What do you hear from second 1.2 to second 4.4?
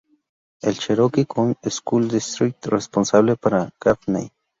County School District es responsable para Gaffney.